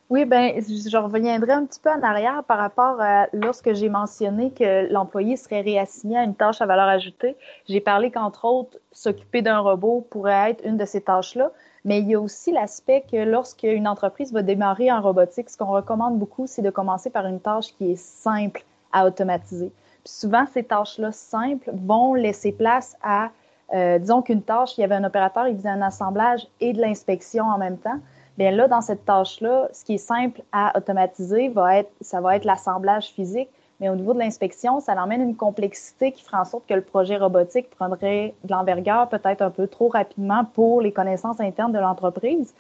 Oui, 0.09 0.25
ben, 0.25 0.53
je 0.61 0.97
reviendrai 0.97 1.51
un 1.51 1.67
petit 1.67 1.81
peu 1.81 1.91
en 1.91 2.01
arrière 2.01 2.45
par 2.45 2.59
rapport 2.59 3.01
à 3.01 3.27
lorsque 3.33 3.73
j'ai 3.73 3.89
mentionné 3.89 4.53
que 4.53 4.91
l'employé 4.93 5.37
serait 5.37 5.63
réassigné 5.63 6.17
à 6.17 6.23
une 6.23 6.37
tâche 6.37 6.61
à 6.61 6.67
valeur 6.67 6.87
ajoutée. 6.87 7.37
J'ai 7.69 7.81
parlé 7.81 8.13
qu'entre 8.13 8.45
autres, 8.45 8.79
s'occuper 8.93 9.43
d'un 9.43 9.59
robot 9.59 10.07
pourrait 10.09 10.53
être 10.53 10.65
une 10.65 10.77
de 10.77 10.85
ces 10.85 11.01
tâches-là. 11.01 11.51
Mais 11.87 12.01
il 12.01 12.09
y 12.09 12.17
a 12.17 12.21
aussi 12.21 12.51
l'aspect 12.51 13.05
que 13.11 13.17
lorsqu'une 13.17 13.87
entreprise 13.87 14.33
va 14.33 14.43
démarrer 14.43 14.91
en 14.91 15.01
robotique, 15.01 15.49
ce 15.49 15.57
qu'on 15.57 15.71
recommande 15.71 16.19
beaucoup, 16.19 16.49
c'est 16.49 16.61
de 16.61 16.71
commencer 16.71 17.11
par 17.11 17.27
une 17.27 17.39
tâche 17.39 17.73
qui 17.79 17.93
est 17.93 17.97
simple 17.97 18.65
à 18.93 19.07
automatiser. 19.07 19.71
Puis 20.03 20.13
souvent, 20.13 20.47
ces 20.53 20.65
tâches-là 20.65 21.13
simples 21.13 21.71
vont 21.73 22.15
laisser 22.15 22.51
place 22.51 22.97
à, 23.05 23.31
euh, 23.73 24.01
disons 24.01 24.21
qu'une 24.21 24.43
tâche, 24.43 24.77
il 24.77 24.81
y 24.81 24.85
avait 24.85 24.97
un 24.97 25.05
opérateur, 25.05 25.47
il 25.47 25.57
faisait 25.57 25.69
un 25.69 25.81
assemblage 25.81 26.49
et 26.61 26.73
de 26.73 26.81
l'inspection 26.81 27.45
en 27.45 27.57
même 27.57 27.79
temps. 27.79 28.01
Bien 28.37 28.51
là, 28.51 28.67
dans 28.67 28.81
cette 28.81 29.05
tâche-là, 29.05 29.69
ce 29.73 29.85
qui 29.85 29.95
est 29.95 29.99
simple 29.99 30.43
à 30.51 30.77
automatiser, 30.77 31.49
va 31.51 31.79
être, 31.79 31.91
ça 32.01 32.21
va 32.21 32.35
être 32.35 32.45
l'assemblage 32.45 33.11
physique. 33.11 33.49
Mais 33.81 33.89
au 33.89 33.95
niveau 33.95 34.15
de 34.15 34.19
l'inspection, 34.19 34.81
ça 34.81 34.95
emmène 34.95 35.21
une 35.21 35.37
complexité 35.37 36.13
qui 36.13 36.23
fera 36.23 36.41
en 36.41 36.45
sorte 36.45 36.67
que 36.67 36.75
le 36.75 36.81
projet 36.81 37.17
robotique 37.17 37.69
prendrait 37.71 38.35
de 38.45 38.53
l'envergure 38.53 39.09
peut-être 39.11 39.43
un 39.43 39.51
peu 39.51 39.67
trop 39.67 39.89
rapidement 39.89 40.45
pour 40.45 40.81
les 40.81 40.93
connaissances 40.93 41.41
internes 41.41 41.73
de 41.73 41.79
l'entreprise. 41.79 42.55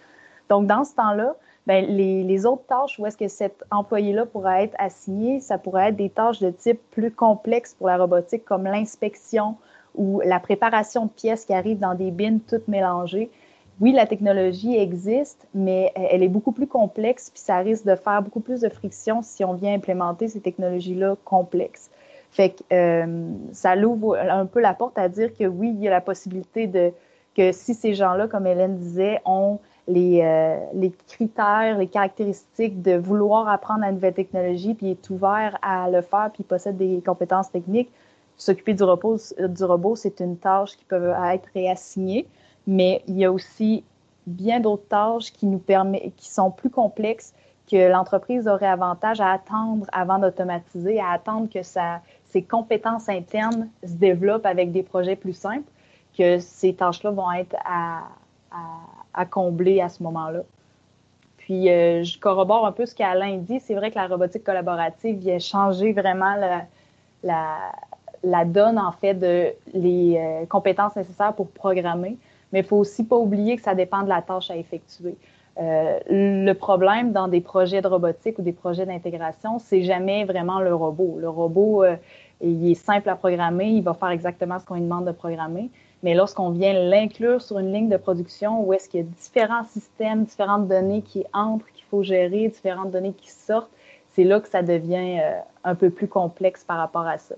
Donc, 0.50 0.66
dans 0.66 0.84
ce 0.84 0.94
temps-là, 0.94 1.34
bien, 1.66 1.80
les, 1.80 2.22
les, 2.22 2.46
autres 2.46 2.66
tâches 2.68 2.98
où 2.98 3.06
est-ce 3.06 3.16
que 3.16 3.28
cet 3.28 3.64
employé-là 3.70 4.26
pourrait 4.26 4.64
être 4.64 4.76
assigné, 4.78 5.40
ça 5.40 5.58
pourrait 5.58 5.88
être 5.88 5.96
des 5.96 6.10
tâches 6.10 6.40
de 6.40 6.50
type 6.50 6.80
plus 6.90 7.10
complexe 7.10 7.74
pour 7.74 7.88
la 7.88 7.96
robotique, 7.96 8.44
comme 8.44 8.64
l'inspection 8.64 9.56
ou 9.94 10.20
la 10.24 10.38
préparation 10.38 11.06
de 11.06 11.10
pièces 11.10 11.46
qui 11.46 11.54
arrivent 11.54 11.78
dans 11.78 11.94
des 11.94 12.10
bins 12.10 12.38
toutes 12.46 12.68
mélangées 12.68 13.30
oui, 13.80 13.92
la 13.92 14.06
technologie 14.06 14.76
existe, 14.76 15.46
mais 15.54 15.92
elle 15.94 16.22
est 16.22 16.28
beaucoup 16.28 16.52
plus 16.52 16.66
complexe, 16.66 17.30
puis 17.30 17.40
ça 17.40 17.58
risque 17.58 17.84
de 17.84 17.94
faire 17.94 18.22
beaucoup 18.22 18.40
plus 18.40 18.62
de 18.62 18.70
friction 18.70 19.20
si 19.22 19.44
on 19.44 19.52
vient 19.52 19.74
implémenter 19.74 20.28
ces 20.28 20.40
technologies-là 20.40 21.16
complexes. 21.24 21.90
Fait 22.30 22.50
que 22.50 22.62
euh, 22.72 23.30
ça 23.52 23.76
l'ouvre 23.76 24.16
un 24.16 24.46
peu 24.46 24.60
la 24.60 24.72
porte 24.72 24.98
à 24.98 25.08
dire 25.08 25.36
que 25.36 25.44
oui, 25.44 25.74
il 25.74 25.82
y 25.82 25.88
a 25.88 25.90
la 25.90 26.00
possibilité 26.00 26.66
de 26.66 26.92
que 27.36 27.52
si 27.52 27.74
ces 27.74 27.94
gens-là, 27.94 28.28
comme 28.28 28.46
Hélène 28.46 28.78
disait, 28.78 29.20
ont 29.26 29.58
les, 29.88 30.22
euh, 30.22 30.88
critères, 31.06 31.76
les 31.76 31.86
caractéristiques 31.86 32.80
de 32.80 32.96
vouloir 32.96 33.46
apprendre 33.46 33.80
la 33.80 33.92
nouvelle 33.92 34.14
technologie, 34.14 34.72
puis 34.72 34.92
est 34.92 35.10
ouvert 35.10 35.58
à 35.60 35.90
le 35.90 36.00
faire, 36.00 36.30
puis 36.32 36.44
possède 36.44 36.78
des 36.78 37.02
compétences 37.04 37.50
techniques, 37.50 37.90
s'occuper 38.38 38.72
du, 38.72 38.84
du 38.84 39.64
robot, 39.64 39.96
c'est 39.96 40.20
une 40.20 40.38
tâche 40.38 40.76
qui 40.78 40.84
peut 40.86 41.12
être 41.30 41.48
réassignée 41.54 42.26
mais 42.66 43.02
il 43.06 43.18
y 43.18 43.24
a 43.24 43.32
aussi 43.32 43.84
bien 44.26 44.60
d'autres 44.60 44.88
tâches 44.88 45.32
qui 45.32 45.46
nous 45.46 45.58
permettent, 45.58 46.14
qui 46.16 46.30
sont 46.30 46.50
plus 46.50 46.70
complexes 46.70 47.32
que 47.70 47.90
l'entreprise 47.90 48.46
aurait 48.46 48.66
avantage 48.66 49.20
à 49.20 49.32
attendre 49.32 49.86
avant 49.92 50.18
d'automatiser, 50.18 51.00
à 51.00 51.10
attendre 51.10 51.48
que 51.52 51.62
sa, 51.62 52.00
ses 52.24 52.42
compétences 52.42 53.08
internes 53.08 53.68
se 53.84 53.94
développent 53.94 54.46
avec 54.46 54.72
des 54.72 54.82
projets 54.82 55.16
plus 55.16 55.32
simples, 55.32 55.68
que 56.16 56.38
ces 56.38 56.74
tâches-là 56.74 57.10
vont 57.10 57.30
être 57.32 57.56
à, 57.64 58.02
à, 59.14 59.24
combler 59.26 59.80
à 59.80 59.88
ce 59.88 60.02
moment-là. 60.04 60.40
Puis, 61.38 61.70
euh, 61.70 62.02
je 62.02 62.18
corrobore 62.18 62.66
un 62.66 62.72
peu 62.72 62.86
ce 62.86 62.94
qu'Alain 62.94 63.36
dit. 63.36 63.60
C'est 63.60 63.74
vrai 63.74 63.90
que 63.90 63.96
la 63.96 64.06
robotique 64.06 64.42
collaborative 64.42 65.16
vient 65.18 65.38
changer 65.38 65.92
vraiment 65.92 66.34
la, 66.36 66.62
la, 67.22 67.56
la 68.22 68.44
donne, 68.44 68.78
en 68.78 68.92
fait, 68.92 69.14
de 69.14 69.52
les 69.72 70.16
euh, 70.18 70.46
compétences 70.46 70.96
nécessaires 70.96 71.34
pour 71.34 71.48
programmer. 71.48 72.16
Mais 72.52 72.60
il 72.60 72.64
faut 72.64 72.76
aussi 72.76 73.04
pas 73.04 73.16
oublier 73.16 73.56
que 73.56 73.62
ça 73.62 73.74
dépend 73.74 74.02
de 74.02 74.08
la 74.08 74.22
tâche 74.22 74.50
à 74.50 74.56
effectuer. 74.56 75.16
Euh, 75.58 75.98
le 76.10 76.52
problème 76.52 77.12
dans 77.12 77.28
des 77.28 77.40
projets 77.40 77.80
de 77.80 77.88
robotique 77.88 78.38
ou 78.38 78.42
des 78.42 78.52
projets 78.52 78.84
d'intégration, 78.84 79.58
c'est 79.58 79.82
jamais 79.82 80.24
vraiment 80.24 80.60
le 80.60 80.74
robot. 80.74 81.16
Le 81.18 81.28
robot, 81.30 81.84
euh, 81.84 81.96
il 82.42 82.70
est 82.70 82.74
simple 82.74 83.08
à 83.08 83.16
programmer, 83.16 83.68
il 83.68 83.82
va 83.82 83.94
faire 83.94 84.10
exactement 84.10 84.58
ce 84.58 84.66
qu'on 84.66 84.74
lui 84.74 84.82
demande 84.82 85.06
de 85.06 85.12
programmer. 85.12 85.70
Mais 86.02 86.14
lorsqu'on 86.14 86.50
vient 86.50 86.74
l'inclure 86.74 87.40
sur 87.40 87.58
une 87.58 87.72
ligne 87.72 87.88
de 87.88 87.96
production 87.96 88.62
où 88.62 88.72
est-ce 88.74 88.88
qu'il 88.88 89.00
y 89.00 89.02
a 89.02 89.06
différents 89.06 89.64
systèmes, 89.64 90.24
différentes 90.24 90.68
données 90.68 91.00
qui 91.00 91.24
entrent, 91.32 91.66
qu'il 91.72 91.84
faut 91.86 92.02
gérer, 92.02 92.48
différentes 92.48 92.90
données 92.90 93.14
qui 93.14 93.30
sortent, 93.30 93.70
c'est 94.14 94.24
là 94.24 94.40
que 94.40 94.48
ça 94.48 94.62
devient 94.62 95.20
euh, 95.20 95.38
un 95.64 95.74
peu 95.74 95.88
plus 95.88 96.08
complexe 96.08 96.64
par 96.64 96.76
rapport 96.76 97.06
à 97.06 97.16
ça. 97.16 97.34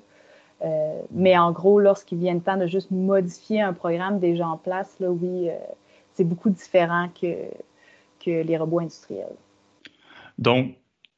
Euh, 0.62 1.02
mais 1.10 1.38
en 1.38 1.52
gros, 1.52 1.78
lorsqu'il 1.78 2.18
vient 2.18 2.34
le 2.34 2.40
temps 2.40 2.56
de 2.56 2.66
juste 2.66 2.90
modifier 2.90 3.60
un 3.60 3.72
programme 3.72 4.18
déjà 4.18 4.46
en 4.48 4.56
place, 4.56 4.96
là, 5.00 5.10
oui, 5.10 5.48
euh, 5.48 5.56
c'est 6.14 6.24
beaucoup 6.24 6.50
différent 6.50 7.08
que, 7.20 7.44
que 8.24 8.42
les 8.42 8.56
robots 8.56 8.80
industriels. 8.80 9.36
Donc, 10.38 10.74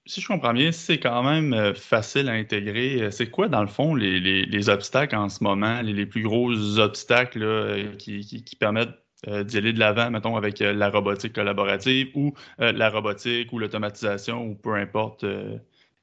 si 0.07 0.21
je 0.21 0.27
comprends 0.27 0.53
bien, 0.53 0.73
c'est 0.73 0.99
quand 0.99 1.23
même 1.23 1.55
euh, 1.55 1.75
facile 1.75 2.29
à 2.29 2.33
intégrer. 2.33 3.11
C'est 3.11 3.31
quoi, 3.31 3.49
dans 3.49 3.63
le 3.63 3.69
fond, 3.69 3.95
les, 3.95 4.21
les, 4.21 4.69
obstacles 4.69 5.17
en 5.17 5.29
ce 5.29 5.43
moment, 5.43 5.81
les, 5.83 6.07
plus 6.07 6.23
gros 6.23 6.79
obstacles 6.79 7.97
qui, 7.99 8.21
qui, 8.21 8.57
permettent 8.57 8.99
d'y 9.27 9.59
aller 9.59 9.73
de 9.75 9.79
l'avant, 9.79 10.11
mettons, 10.11 10.37
avec 10.37 10.61
la 10.61 10.89
robotique 10.89 11.35
collaborative 11.35 12.09
ou 12.15 12.33
la 12.59 12.89
robotique 12.89 13.53
ou 13.53 13.59
l'automatisation 13.59 14.47
ou 14.47 14.55
peu 14.55 14.75
importe 14.75 15.27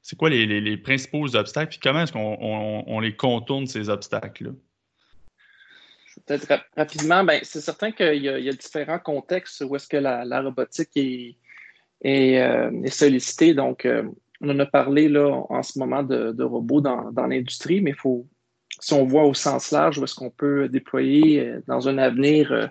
c'est 0.02 0.16
quoi 0.16 0.30
les, 0.30 0.76
principaux 0.76 1.34
obstacles, 1.34 1.70
puis 1.70 1.80
comment 1.82 2.02
est-ce 2.02 2.12
qu'on 2.12 3.00
les 3.00 3.16
contourne, 3.16 3.66
ces 3.66 3.88
obstacles-là? 3.88 4.50
Peut-être 6.26 6.64
rapidement, 6.76 7.24
ben, 7.24 7.40
c'est 7.42 7.60
certain 7.60 7.92
qu'il 7.92 8.22
y, 8.22 8.28
a 8.28 8.52
différents 8.52 8.98
contextes 8.98 9.62
où 9.66 9.76
est-ce 9.76 9.86
que 9.86 9.96
la, 9.96 10.40
robotique 10.40 10.96
est, 10.96 11.36
euh, 12.04 12.82
est, 12.82 12.90
sollicitée. 12.90 13.54
Donc, 13.54 13.84
euh, 13.84 14.02
on 14.40 14.50
en 14.50 14.58
a 14.58 14.66
parlé 14.66 15.08
là, 15.08 15.44
en 15.48 15.62
ce 15.62 15.78
moment 15.78 16.02
de, 16.02 16.42
robots 16.42 16.80
dans, 16.80 17.26
l'industrie, 17.28 17.80
mais 17.80 17.92
faut, 17.92 18.26
si 18.80 18.94
on 18.94 19.04
voit 19.04 19.24
au 19.24 19.34
sens 19.34 19.70
large 19.70 19.98
où 19.98 20.04
est-ce 20.04 20.14
qu'on 20.14 20.30
peut 20.30 20.68
déployer 20.68 21.40
euh, 21.40 21.60
dans 21.66 21.88
un 21.88 21.98
avenir 21.98 22.68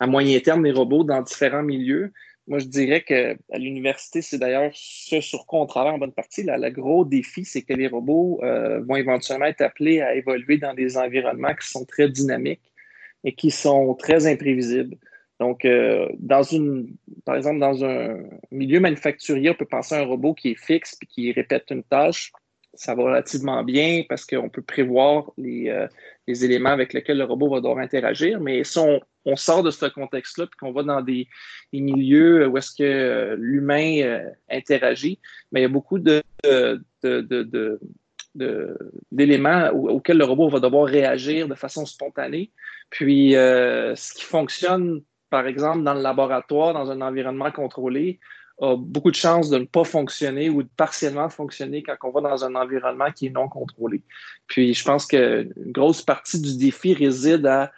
à 0.00 0.06
moyen 0.06 0.38
terme 0.40 0.62
des 0.62 0.72
robots 0.72 1.04
dans 1.04 1.22
différents 1.22 1.62
milieux, 1.62 2.12
moi, 2.46 2.58
je 2.58 2.66
dirais 2.66 3.02
qu'à 3.02 3.58
l'université, 3.58 4.20
c'est 4.20 4.38
d'ailleurs 4.38 4.70
ce 4.74 5.20
sur 5.20 5.46
quoi 5.46 5.60
on 5.60 5.66
travaille 5.66 5.94
en 5.94 5.98
bonne 5.98 6.12
partie. 6.12 6.42
le 6.42 6.70
gros 6.70 7.04
défi, 7.04 7.44
c'est 7.44 7.62
que 7.62 7.72
les 7.72 7.88
robots 7.88 8.40
euh, 8.42 8.80
vont 8.80 8.96
éventuellement 8.96 9.46
être 9.46 9.62
appelés 9.62 10.02
à 10.02 10.14
évoluer 10.14 10.58
dans 10.58 10.74
des 10.74 10.98
environnements 10.98 11.54
qui 11.54 11.68
sont 11.68 11.86
très 11.86 12.08
dynamiques 12.08 12.72
et 13.24 13.34
qui 13.34 13.50
sont 13.50 13.94
très 13.94 14.26
imprévisibles. 14.26 14.96
Donc, 15.40 15.64
euh, 15.64 16.08
dans 16.18 16.42
une, 16.42 16.96
par 17.24 17.36
exemple, 17.36 17.60
dans 17.60 17.82
un 17.84 18.22
milieu 18.50 18.78
manufacturier, 18.78 19.50
on 19.50 19.54
peut 19.54 19.64
penser 19.64 19.94
à 19.94 20.00
un 20.00 20.04
robot 20.04 20.34
qui 20.34 20.50
est 20.50 20.62
fixe 20.62 20.96
et 21.02 21.06
qui 21.06 21.32
répète 21.32 21.70
une 21.70 21.82
tâche. 21.82 22.30
Ça 22.76 22.94
va 22.94 23.04
relativement 23.04 23.62
bien 23.62 24.02
parce 24.08 24.24
qu'on 24.24 24.48
peut 24.48 24.62
prévoir 24.62 25.30
les, 25.36 25.68
euh, 25.68 25.86
les 26.26 26.44
éléments 26.44 26.70
avec 26.70 26.92
lesquels 26.92 27.18
le 27.18 27.24
robot 27.24 27.50
va 27.50 27.60
devoir 27.60 27.78
interagir. 27.78 28.40
Mais 28.40 28.64
si 28.64 28.78
on 29.24 29.36
sort 29.36 29.62
de 29.62 29.70
ce 29.70 29.86
contexte-là, 29.86 30.46
puis 30.46 30.58
qu'on 30.58 30.72
va 30.72 30.82
dans 30.82 31.00
des, 31.00 31.28
milieux 31.72 32.46
où 32.46 32.58
est-ce 32.58 32.74
que 32.74 32.82
euh, 32.82 33.36
l'humain 33.38 34.00
euh, 34.02 34.30
interagit, 34.50 35.20
mais 35.52 35.60
il 35.60 35.62
y 35.62 35.66
a 35.66 35.68
beaucoup 35.68 35.98
d'éléments 39.10 39.70
auxquels 39.70 40.18
le 40.18 40.24
robot 40.24 40.48
va 40.48 40.60
devoir 40.60 40.86
réagir 40.86 41.48
de 41.48 41.54
façon 41.54 41.86
spontanée. 41.86 42.50
Puis, 42.90 43.32
ce 43.32 44.14
qui 44.14 44.24
fonctionne, 44.24 45.02
par 45.30 45.46
exemple, 45.46 45.82
dans 45.82 45.94
le 45.94 46.02
laboratoire, 46.02 46.74
dans 46.74 46.90
un 46.90 47.00
environnement 47.00 47.50
contrôlé, 47.50 48.20
a 48.60 48.76
beaucoup 48.76 49.10
de 49.10 49.16
chances 49.16 49.50
de 49.50 49.58
ne 49.58 49.64
pas 49.64 49.84
fonctionner 49.84 50.48
ou 50.48 50.62
de 50.62 50.68
partiellement 50.76 51.28
fonctionner 51.28 51.82
quand 51.82 51.96
on 52.04 52.10
va 52.10 52.20
dans 52.20 52.44
un 52.44 52.54
environnement 52.54 53.10
qui 53.10 53.26
est 53.26 53.30
non 53.30 53.48
contrôlé. 53.48 54.02
Puis, 54.46 54.74
je 54.74 54.84
pense 54.84 55.06
qu'une 55.06 55.52
grosse 55.56 56.02
partie 56.02 56.40
du 56.40 56.56
défi 56.56 56.94
réside 56.94 57.46
à 57.46 57.72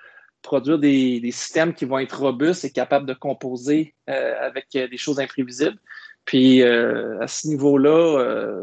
produire 0.47 0.79
des, 0.79 1.21
systèmes 1.33 1.75
qui 1.75 1.85
vont 1.85 1.99
être 1.99 2.21
robustes 2.21 2.65
et 2.65 2.71
capables 2.71 3.07
de 3.07 3.15
composer 3.15 3.95
euh, 4.09 4.35
avec 4.41 4.67
euh, 4.77 4.87
des 4.87 4.97
choses 4.97 5.19
imprévisibles. 5.19 5.79
Puis 6.25 6.63
euh, 6.63 7.21
à 7.21 7.27
ce 7.27 7.49
niveau-là, 7.49 8.63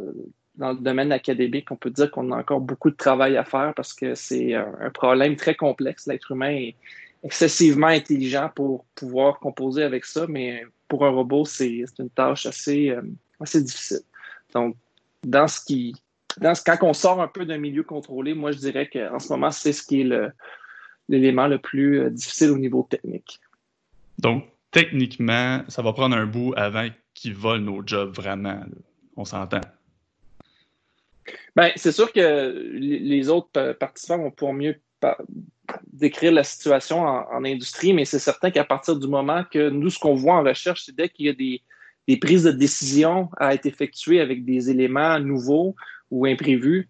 dans 0.56 0.72
le 0.72 0.78
domaine 0.78 1.12
académique, 1.12 1.72
on 1.72 1.76
peut 1.76 1.90
dire 1.90 2.12
qu'on 2.12 2.32
a 2.32 2.38
encore 2.38 2.62
beaucoup 2.62 2.90
de 2.90 2.96
travail 2.96 3.38
à 3.38 3.44
faire 3.44 3.74
parce 3.76 3.94
que 3.94 4.16
c'est 4.16 4.54
un, 4.54 4.90
problème 4.94 5.36
très 5.36 5.56
complexe. 5.56 6.08
L'être 6.08 6.32
humain 6.32 6.52
est 6.52 6.76
excessivement 7.24 7.88
intelligent 7.88 8.50
pour 8.54 8.86
pouvoir 8.96 9.40
composer 9.40 9.84
avec 9.84 10.06
ça, 10.06 10.26
mais 10.28 10.66
pour 10.88 11.06
un 11.06 11.10
robot, 11.10 11.46
c'est 11.46 11.86
une 12.00 12.10
tâche 12.10 12.46
assez, 12.46 12.96
assez 13.40 13.64
difficile. 13.64 14.02
Donc, 14.54 14.76
dans 15.24 15.48
ce 15.48 15.64
qui, 15.64 15.96
dans 16.38 16.54
ce, 16.54 16.64
quand 16.64 16.78
on 16.82 16.94
sort 16.94 17.22
un 17.22 17.28
peu 17.28 17.46
d'un 17.46 17.58
milieu 17.58 17.84
contrôlé, 17.84 18.34
moi, 18.34 18.52
je 18.52 18.58
dirais 18.58 18.90
qu'en 18.92 19.20
ce 19.20 19.30
moment, 19.30 19.52
c'est 19.52 19.74
ce 19.74 19.84
qui 19.84 20.02
est 20.02 20.10
l'élément 21.10 21.48
le 21.48 21.60
plus 21.60 22.00
euh, 22.00 22.10
difficile 22.10 22.52
au 22.52 22.58
niveau 22.58 22.88
technique. 22.90 23.40
Donc, 24.20 24.46
techniquement, 24.72 25.64
ça 25.68 25.82
va 25.82 25.94
prendre 25.94 26.16
un 26.16 26.26
bout 26.26 26.54
avant 26.56 26.88
qu'ils 27.14 27.36
volent 27.36 27.64
nos 27.64 27.86
jobs 27.86 28.14
vraiment. 28.14 28.62
On 29.16 29.26
s'entend. 29.26 29.62
Ben, 31.56 31.72
c'est 31.76 31.92
sûr 31.92 32.12
que 32.12 32.72
les 32.74 33.30
autres 33.30 33.74
participants 33.74 34.18
vont 34.18 34.32
pouvoir 34.32 34.54
mieux 34.54 34.76
décrire 35.92 36.32
la 36.32 36.44
situation 36.44 37.02
en, 37.02 37.44
industrie, 37.46 37.94
mais 37.94 38.06
c'est 38.06 38.20
certain 38.20 38.52
qu'à 38.52 38.64
partir 38.64 38.98
du 38.98 39.08
moment 39.08 39.44
que 39.50 39.70
nous, 39.70 39.90
ce 39.90 40.00
qu'on 40.00 40.16
voit 40.16 40.36
en 40.36 40.44
recherche, 40.44 40.84
c'est 40.86 40.96
dès 40.96 41.10
qu'il 41.10 41.28
y 41.28 41.30
a 41.30 41.34
des, 41.34 42.18
prises 42.18 42.44
de 42.44 42.52
décision 42.52 43.30
à 43.38 43.54
être 43.54 43.66
effectuées 43.66 44.20
avec 44.20 44.44
des 44.46 44.70
éléments 44.70 45.20
nouveaux 45.20 45.76
ou 46.12 46.26
imprévus, 46.26 46.90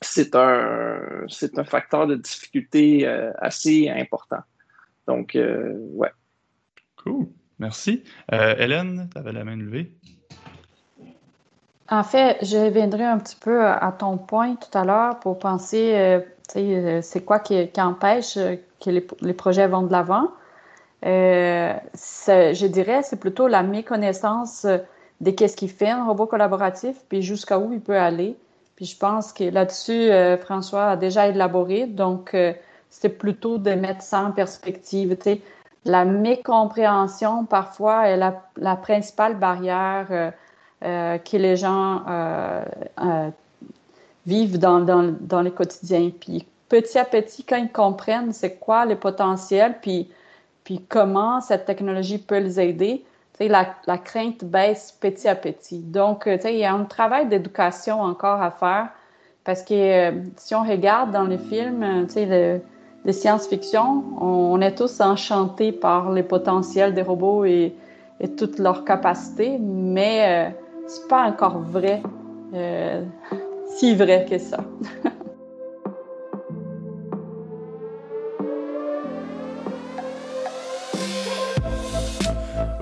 c'est 0.00 0.34
un, 0.34 0.98
c'est 1.28 1.58
un 1.58 1.64
facteur 1.64 2.06
de 2.06 2.16
difficulté 2.16 3.06
euh, 3.06 3.32
assez 3.38 3.90
important. 3.90 4.40
Donc, 5.06 5.36
euh, 5.36 5.74
ouais. 5.92 6.10
Cool. 6.96 7.26
Merci. 7.58 8.02
Euh, 8.32 8.54
Hélène, 8.56 9.10
tu 9.12 9.18
avais 9.18 9.32
la 9.32 9.44
main 9.44 9.56
levée. 9.56 9.92
En 11.90 12.04
fait, 12.04 12.38
je 12.42 12.56
reviendrai 12.56 13.04
un 13.04 13.18
petit 13.18 13.36
peu 13.36 13.66
à 13.66 13.92
ton 13.98 14.16
point 14.16 14.54
tout 14.54 14.78
à 14.78 14.84
l'heure 14.84 15.18
pour 15.18 15.38
penser, 15.38 16.22
c'est 16.54 17.24
quoi 17.24 17.38
qui, 17.38 17.70
empêche 17.78 18.34
que 18.34 18.90
les, 18.90 19.32
projets 19.32 19.66
vont 19.66 19.82
de 19.82 19.92
l'avant? 19.92 20.28
Euh, 21.06 21.74
je 21.94 22.66
dirais, 22.66 23.02
c'est 23.02 23.18
plutôt 23.18 23.48
la 23.48 23.62
méconnaissance 23.62 24.66
de 25.20 25.30
qu'est-ce 25.30 25.56
qu'il 25.56 25.70
fait 25.70 25.90
un 25.90 26.04
robot 26.06 26.26
collaboratif, 26.26 26.96
puis 27.08 27.22
jusqu'à 27.22 27.58
où 27.58 27.72
il 27.72 27.80
peut 27.80 27.98
aller. 27.98 28.36
Puis 28.76 28.86
je 28.86 28.96
pense 28.96 29.32
que 29.32 29.44
là-dessus, 29.44 30.10
François 30.42 30.90
a 30.90 30.96
déjà 30.96 31.28
élaboré, 31.28 31.86
donc 31.86 32.36
c'est 32.90 33.18
plutôt 33.18 33.58
de 33.58 33.72
mettre 33.72 34.02
ça 34.02 34.22
en 34.22 34.32
perspective. 34.32 35.16
sais 35.22 35.40
la 35.84 36.04
mécompréhension, 36.04 37.46
parfois, 37.46 38.08
est 38.08 38.16
la, 38.16 38.76
principale 38.76 39.36
barrière 39.36 40.06
euh, 40.10 40.30
euh, 40.84 41.18
que 41.18 41.36
les 41.36 41.56
gens 41.56 42.02
euh, 42.08 42.64
vivent 44.26 44.58
dans, 44.58 44.80
dans, 44.80 45.14
dans, 45.20 45.42
le 45.42 45.50
quotidien. 45.50 46.10
Puis 46.18 46.46
petit 46.68 46.98
à 46.98 47.04
petit, 47.04 47.44
quand 47.44 47.56
ils 47.56 47.70
comprennent 47.70 48.32
c'est 48.32 48.56
quoi 48.56 48.84
le 48.84 48.96
potentiel, 48.96 49.76
puis, 49.80 50.08
puis 50.64 50.84
comment 50.88 51.40
cette 51.40 51.64
technologie 51.64 52.18
peut 52.18 52.38
les 52.38 52.60
aider, 52.60 53.04
la, 53.48 53.74
la 53.86 53.98
crainte 53.98 54.44
baisse 54.44 54.92
petit 55.00 55.26
à 55.26 55.34
petit. 55.34 55.78
Donc, 55.78 56.28
il 56.44 56.56
y 56.56 56.64
a 56.64 56.74
un 56.74 56.84
travail 56.84 57.26
d'éducation 57.26 58.00
encore 58.00 58.42
à 58.42 58.50
faire 58.50 58.88
parce 59.44 59.62
que 59.62 60.12
si 60.36 60.54
on 60.54 60.62
regarde 60.62 61.12
dans 61.12 61.24
les 61.24 61.38
films, 61.38 62.06
le, 62.14 62.60
de 63.04 63.12
science-fiction, 63.12 64.04
on, 64.20 64.60
est 64.60 64.74
tous 64.74 65.00
enchantés 65.00 65.72
par 65.72 66.12
les 66.12 66.22
potentiels 66.22 66.94
des 66.94 67.02
robots 67.02 67.44
et, 67.44 67.74
toutes 68.36 68.58
leurs 68.58 68.84
capacités, 68.84 69.56
mais 69.58 70.50
euh, 70.50 70.50
c'est 70.86 71.08
pas 71.08 71.22
encore 71.22 71.58
vrai, 71.58 72.02
euh, 72.52 73.02
si 73.76 73.94
vrai 73.94 74.26
que 74.28 74.38
ça. 74.38 74.58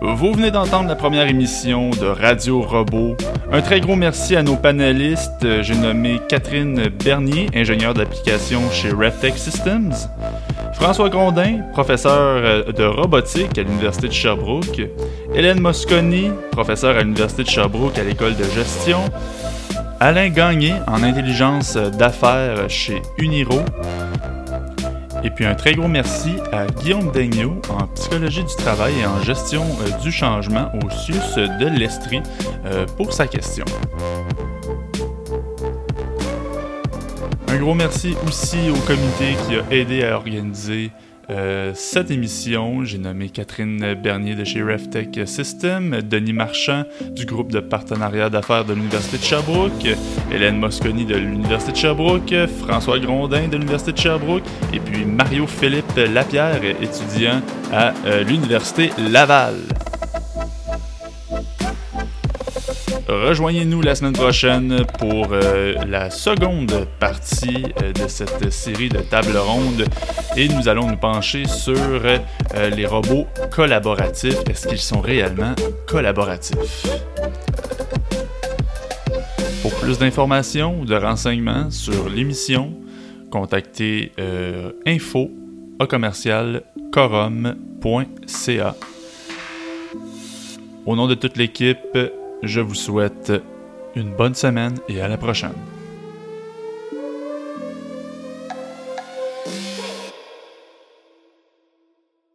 Vous 0.01 0.33
venez 0.33 0.51
d'entendre 0.51 0.89
la 0.89 0.97
première 0.97 1.29
émission 1.29 1.91
de 1.91 2.07
Radio 2.07 2.63
Robot. 2.63 3.17
Un 3.53 3.61
très 3.63 3.81
gros 3.81 3.95
merci 3.95 4.37
à 4.37 4.43
nos 4.43 4.57
panélistes. 4.57 5.47
J'ai 5.63 5.77
nommé 5.77 6.21
Catherine 6.29 6.89
Bernier, 7.05 7.47
ingénieure 7.55 7.95
d'application 7.95 8.61
chez 8.71 8.91
RevTech 8.91 9.37
Systems. 9.37 9.95
François 10.75 11.09
Grondin, 11.09 11.61
professeur 11.73 12.73
de 12.73 12.85
robotique 12.85 13.59
à 13.59 13.63
l'Université 13.63 14.09
de 14.09 14.13
Sherbrooke. 14.13 14.83
Hélène 15.35 15.61
Mosconi, 15.61 16.31
professeur 16.53 16.97
à 16.97 17.03
l'Université 17.03 17.43
de 17.43 17.49
Sherbrooke 17.49 17.99
à 17.99 18.05
l'école 18.05 18.37
de 18.37 18.45
gestion. 18.45 19.01
Alain 20.01 20.29
Gagné 20.29 20.75
en 20.87 21.03
intelligence 21.03 21.77
d'affaires 21.77 22.71
chez 22.71 23.03
Uniro. 23.19 23.61
Et 25.25 25.31
puis 25.31 25.45
un 25.45 25.57
très 25.57 25.75
gros 25.75 25.89
merci 25.89 26.37
à 26.53 26.67
Guillaume 26.67 27.11
Daigneault 27.11 27.61
en 27.69 27.89
psychologie 27.89 28.45
du 28.45 28.55
travail 28.55 28.95
et 29.01 29.07
en 29.07 29.21
gestion 29.23 29.65
euh, 29.65 30.01
du 30.01 30.13
changement 30.13 30.71
au 30.75 30.89
CIUS 30.89 31.35
de 31.59 31.67
l'Estrie 31.67 32.23
euh, 32.65 32.87
pour 32.97 33.13
sa 33.13 33.27
question. 33.27 33.65
Un 37.49 37.57
gros 37.57 37.75
merci 37.75 38.15
aussi 38.25 38.71
au 38.71 38.79
comité 38.87 39.35
qui 39.49 39.57
a 39.57 39.75
aidé 39.75 40.05
à 40.05 40.15
organiser 40.15 40.93
euh, 41.31 41.73
cette 41.75 42.11
émission, 42.11 42.85
j'ai 42.85 42.99
nommé 42.99 43.29
Catherine 43.29 43.95
Bernier 43.95 44.35
de 44.35 44.45
chez 44.45 44.63
RefTech 44.63 45.21
System, 45.27 46.01
Denis 46.03 46.33
Marchand 46.33 46.85
du 47.11 47.27
groupe 47.27 47.53
de 47.53 47.61
partenariat 47.61 48.31
d'affaires 48.31 48.65
de 48.65 48.73
l'Université 48.73 49.19
de 49.19 49.23
Sherbrooke, 49.23 49.87
Hélène 50.33 50.59
Mosconi 50.59 51.05
de 51.05 51.17
l'Université 51.17 51.73
de 51.73 51.77
Sherbrooke, 51.77 52.35
François 52.61 52.99
Grondin 52.99 53.49
de 53.49 53.57
l'Université 53.57 53.93
de 53.93 53.99
Sherbrooke 53.99 54.45
et 54.73 54.81
puis 54.81 55.05
Mario-Philippe 55.05 55.97
Lapierre, 55.97 56.65
étudiant 56.65 57.43
à 57.73 57.93
euh, 58.07 58.23
l'Université 58.25 58.91
Laval. 59.11 59.57
Rejoignez-nous 63.09 63.81
la 63.81 63.95
semaine 63.95 64.13
prochaine 64.13 64.85
pour 64.99 65.29
euh, 65.33 65.73
la 65.87 66.11
seconde 66.11 66.87
partie 67.01 67.65
euh, 67.83 67.95
de 67.95 68.07
cette 68.07 68.53
série 68.53 68.91
de 68.91 68.99
tables 68.99 69.39
rondes 69.39 69.87
et 70.37 70.47
nous 70.47 70.69
allons 70.69 70.91
nous 70.91 70.97
pencher 70.99 71.47
sur 71.47 71.75
euh, 71.79 72.19
les 72.69 72.85
robots 72.85 73.27
collaboratifs. 73.51 74.37
Est-ce 74.51 74.69
qu'ils 74.69 74.77
sont 74.79 75.01
réellement 75.01 75.55
collaboratifs? 75.87 76.87
Pour 79.63 79.75
plus 79.77 79.99
d'informations 79.99 80.79
ou 80.79 80.85
de 80.85 80.95
renseignements 80.95 81.71
sur 81.71 82.11
l'émission, 82.11 82.75
contactez 83.31 84.13
info 84.87 85.31
au 85.81 85.87
commercial 85.87 86.63
corum.ca. 86.93 88.77
Au 90.85 90.97
nom 90.97 91.07
de 91.07 91.15
toute 91.15 91.39
l'équipe, 91.39 91.97
je 92.43 92.61
vous 92.61 92.75
souhaite 92.75 93.33
une 93.95 94.15
bonne 94.15 94.35
semaine 94.35 94.75
et 94.89 95.01
à 95.01 95.09
la 95.09 95.17
prochaine. 95.17 95.53